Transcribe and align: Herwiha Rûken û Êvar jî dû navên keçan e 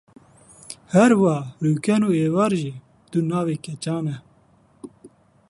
Herwiha 0.93 1.39
Rûken 1.63 2.01
û 2.09 2.09
Êvar 2.25 2.51
jî 2.61 2.73
dû 3.11 3.19
navên 3.29 3.59
keçan 3.65 4.05
e 4.15 4.17